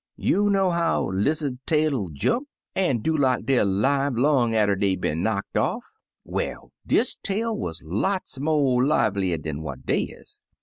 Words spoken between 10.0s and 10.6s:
is.